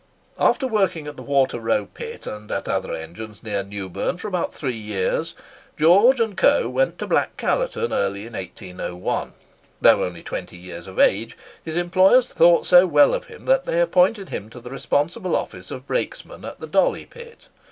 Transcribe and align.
After 0.39 0.65
working 0.65 1.05
at 1.05 1.15
the 1.15 1.21
Water 1.21 1.59
row 1.59 1.85
Pit 1.85 2.25
and 2.25 2.51
at 2.51 2.67
other 2.67 2.91
engines 2.91 3.43
near 3.43 3.61
Newburn 3.63 4.17
for 4.17 4.27
about 4.27 4.51
three 4.51 4.75
years, 4.75 5.35
George 5.77 6.19
and 6.19 6.35
Coe 6.35 6.67
went 6.67 6.97
to 6.97 7.05
Black 7.05 7.37
Callerton 7.37 7.91
early 7.93 8.25
in 8.25 8.33
1801. 8.33 9.33
Though 9.79 10.03
only 10.03 10.23
twenty 10.23 10.57
years 10.57 10.87
of 10.87 10.97
age, 10.97 11.37
his 11.63 11.75
employers 11.77 12.33
thought 12.33 12.65
so 12.65 12.87
well 12.87 13.13
of 13.13 13.25
him 13.25 13.45
that 13.45 13.65
they 13.65 13.79
appointed 13.79 14.29
him 14.29 14.49
to 14.49 14.59
the 14.59 14.71
responsible 14.71 15.35
office 15.35 15.69
of 15.69 15.85
brakesman 15.85 16.45
at 16.45 16.59
the 16.59 16.65
Dolly 16.65 17.05
Pit. 17.05 17.49